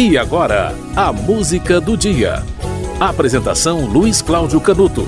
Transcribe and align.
E 0.00 0.16
agora, 0.16 0.72
a 0.94 1.12
música 1.12 1.80
do 1.80 1.96
dia. 1.96 2.44
Apresentação 3.00 3.84
Luiz 3.84 4.22
Cláudio 4.22 4.60
Canuto. 4.60 5.02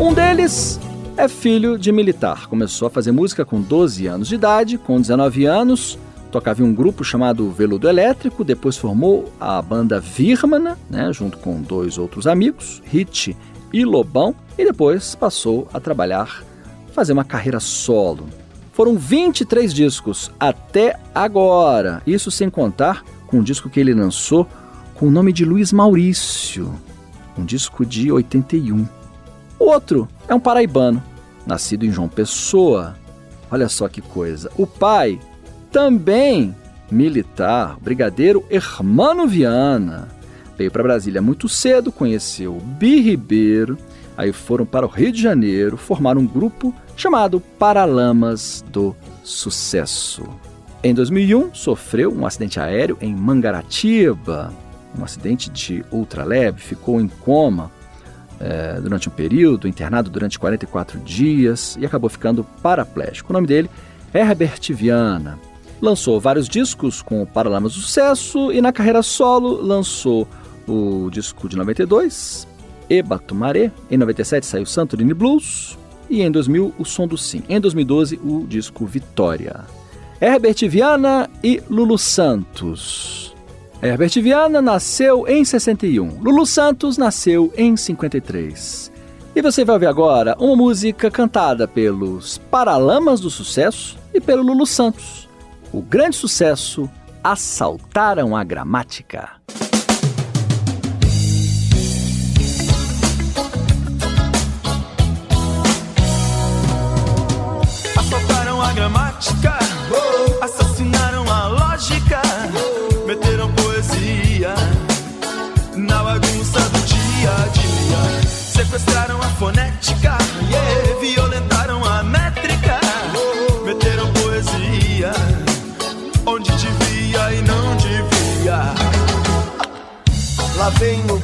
Um 0.00 0.14
deles 0.14 0.80
é 1.18 1.28
filho 1.28 1.78
de 1.78 1.92
militar. 1.92 2.46
Começou 2.46 2.88
a 2.88 2.90
fazer 2.90 3.12
música 3.12 3.44
com 3.44 3.60
12 3.60 4.06
anos 4.06 4.28
de 4.28 4.36
idade, 4.36 4.78
com 4.78 4.98
19 4.98 5.44
anos, 5.44 5.98
tocava 6.32 6.62
em 6.62 6.64
um 6.64 6.72
grupo 6.72 7.04
chamado 7.04 7.50
Veludo 7.50 7.86
Elétrico, 7.86 8.42
depois 8.42 8.78
formou 8.78 9.30
a 9.38 9.60
banda 9.60 10.00
Virmana, 10.00 10.78
né, 10.88 11.12
junto 11.12 11.36
com 11.36 11.60
dois 11.60 11.98
outros 11.98 12.26
amigos, 12.26 12.82
Hit 12.86 13.36
e 13.70 13.84
Lobão, 13.84 14.34
e 14.56 14.64
depois 14.64 15.14
passou 15.14 15.68
a 15.74 15.78
trabalhar, 15.78 16.42
fazer 16.94 17.12
uma 17.12 17.22
carreira 17.22 17.60
solo. 17.60 18.28
Foram 18.72 18.96
23 18.96 19.74
discos 19.74 20.30
até 20.40 20.98
agora, 21.14 22.00
isso 22.06 22.30
sem 22.30 22.48
contar 22.48 23.04
com 23.28 23.38
um 23.38 23.42
disco 23.42 23.70
que 23.70 23.78
ele 23.78 23.94
lançou 23.94 24.48
com 24.94 25.06
o 25.06 25.10
nome 25.10 25.32
de 25.32 25.44
Luiz 25.44 25.72
Maurício, 25.72 26.74
um 27.38 27.44
disco 27.44 27.86
de 27.86 28.10
81. 28.10 28.88
O 29.58 29.64
outro 29.66 30.08
é 30.26 30.34
um 30.34 30.40
paraibano, 30.40 31.00
nascido 31.46 31.86
em 31.86 31.92
João 31.92 32.08
Pessoa. 32.08 32.96
Olha 33.48 33.68
só 33.68 33.86
que 33.86 34.00
coisa. 34.00 34.50
O 34.56 34.66
pai, 34.66 35.20
também 35.70 36.54
militar, 36.90 37.76
brigadeiro 37.80 38.44
Hermano 38.50 39.26
Viana. 39.28 40.08
Veio 40.56 40.72
para 40.72 40.82
Brasília 40.82 41.22
muito 41.22 41.48
cedo, 41.48 41.92
conheceu 41.92 42.54
Bi 42.54 43.00
Ribeiro, 43.00 43.78
aí 44.16 44.32
foram 44.32 44.66
para 44.66 44.84
o 44.84 44.88
Rio 44.88 45.12
de 45.12 45.22
Janeiro, 45.22 45.76
formaram 45.76 46.22
um 46.22 46.26
grupo 46.26 46.74
chamado 46.96 47.40
Paralamas 47.40 48.64
do 48.68 48.96
Sucesso. 49.22 50.24
Em 50.82 50.94
2001, 50.94 51.54
sofreu 51.54 52.12
um 52.12 52.24
acidente 52.24 52.60
aéreo 52.60 52.96
em 53.00 53.12
Mangaratiba, 53.12 54.52
um 54.96 55.02
acidente 55.02 55.50
de 55.50 55.84
ultraleve, 55.90 56.60
ficou 56.60 57.00
em 57.00 57.08
coma 57.08 57.70
é, 58.38 58.80
durante 58.80 59.08
um 59.08 59.12
período, 59.12 59.66
internado 59.66 60.08
durante 60.08 60.38
44 60.38 61.00
dias 61.00 61.76
e 61.80 61.84
acabou 61.84 62.08
ficando 62.08 62.44
paraplégico. 62.62 63.30
O 63.30 63.32
nome 63.32 63.48
dele 63.48 63.68
é 64.14 64.20
Herbert 64.20 64.60
Viana. 64.70 65.38
Lançou 65.80 66.20
vários 66.20 66.48
discos 66.48 67.02
com 67.02 67.22
o 67.22 67.26
Paralamas 67.26 67.74
do 67.74 67.80
Sucesso 67.80 68.52
e 68.52 68.60
na 68.60 68.72
carreira 68.72 69.02
solo 69.02 69.60
lançou 69.60 70.28
o 70.66 71.08
disco 71.10 71.48
de 71.48 71.56
92, 71.56 72.46
Eba 72.88 73.18
Tumaré. 73.18 73.72
Em 73.90 73.96
97 73.96 74.46
saiu 74.46 74.66
Santorini 74.66 75.12
Blues 75.12 75.76
e 76.08 76.22
em 76.22 76.30
2000 76.30 76.74
O 76.78 76.84
Som 76.84 77.08
do 77.08 77.18
Sim. 77.18 77.42
Em 77.48 77.60
2012 77.60 78.20
o 78.22 78.46
disco 78.46 78.86
Vitória. 78.86 79.64
Herbert 80.20 80.68
Viana 80.68 81.30
e 81.44 81.62
Lulu 81.70 81.96
Santos. 81.96 83.32
Herbert 83.80 84.20
Viana 84.20 84.60
nasceu 84.60 85.28
em 85.28 85.44
61, 85.44 86.20
Lulu 86.20 86.44
Santos 86.44 86.98
nasceu 86.98 87.52
em 87.56 87.76
53. 87.76 88.90
E 89.36 89.40
você 89.40 89.64
vai 89.64 89.76
ouvir 89.76 89.86
agora 89.86 90.34
uma 90.40 90.56
música 90.56 91.08
cantada 91.08 91.68
pelos 91.68 92.38
Paralamas 92.50 93.20
do 93.20 93.30
Sucesso 93.30 93.96
e 94.12 94.20
pelo 94.20 94.42
Lulu 94.42 94.66
Santos. 94.66 95.28
O 95.72 95.80
grande 95.80 96.16
sucesso 96.16 96.90
Assaltaram 97.22 98.34
a 98.34 98.42
Gramática. 98.42 99.37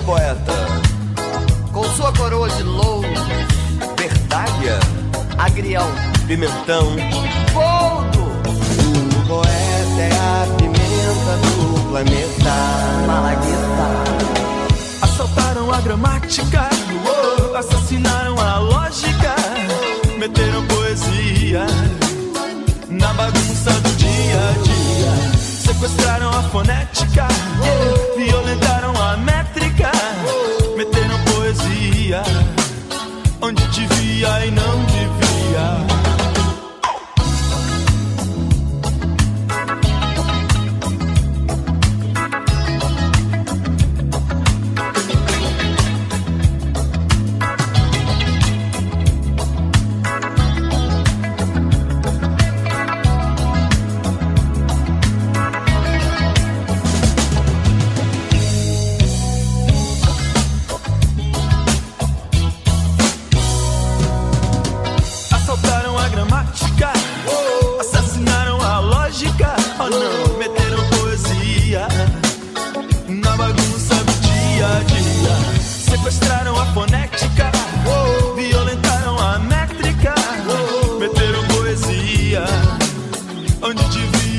Poeta, 0.05 0.53
com 1.73 1.85
sua 1.97 2.13
coroa 2.13 2.49
de 2.51 2.63
louros, 2.63 3.21
verdalha, 3.99 4.79
agrião, 5.39 5.87
pimentão, 6.27 6.97
poldo 7.53 8.25
poeta 9.27 10.01
é 10.01 10.13
a 10.13 10.47
pimenta 10.57 11.37
do 11.43 11.89
planeta. 11.89 12.55
Malagueta. 13.07 13.85
Assaltaram 15.03 15.73
a 15.73 15.81
gramática, 15.81 16.69
assassinaram 17.59 18.24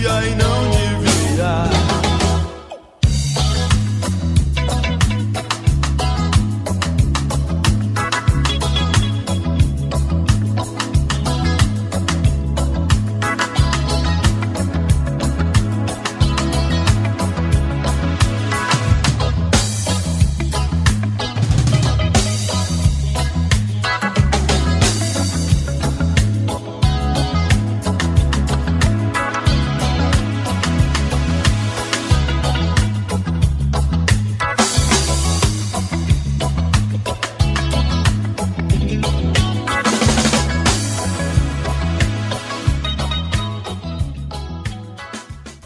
I 0.07 0.35
know. 0.35 0.54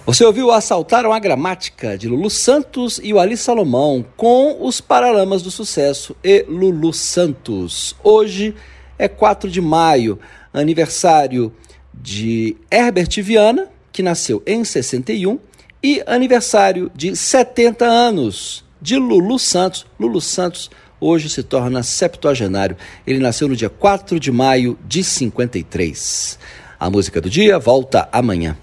Você 0.10 0.26
ouviu 0.26 0.50
Assaltaram 0.50 1.14
a 1.14 1.20
Gramática 1.20 1.96
de 1.96 2.08
Lulu 2.08 2.32
Santos 2.32 3.00
e 3.04 3.14
o 3.14 3.20
Ali 3.20 3.38
Salomão 3.38 4.04
com 4.18 4.58
os 4.60 4.82
Paralamas 4.82 5.44
do 5.44 5.52
Sucesso 5.52 6.16
e 6.24 6.44
Lulu 6.50 6.92
Santos. 6.92 7.96
Hoje 8.04 8.56
é 8.98 9.08
4 9.08 9.52
de 9.52 9.62
maio, 9.62 10.18
aniversário 10.52 11.54
de 11.94 12.58
Herbert 12.72 13.22
Viana, 13.22 13.70
que 13.92 14.02
nasceu 14.02 14.42
em 14.48 14.64
61, 14.64 15.38
e 15.84 16.02
aniversário 16.08 16.92
de 16.96 17.16
70 17.16 17.86
anos 17.86 18.66
de 18.82 18.98
Lulu 18.98 19.38
Santos. 19.38 19.86
Lulu 20.00 20.22
Santos 20.22 20.72
hoje 21.00 21.30
se 21.30 21.44
torna 21.44 21.84
septuagenário. 21.84 22.76
Ele 23.06 23.20
nasceu 23.20 23.48
no 23.48 23.56
dia 23.56 23.70
4 23.70 24.20
de 24.20 24.32
maio 24.32 24.76
de 24.88 25.04
53. 25.04 26.40
A 26.80 26.90
música 26.90 27.22
do 27.22 27.30
dia 27.30 27.60
volta 27.60 28.10
amanhã. 28.12 28.58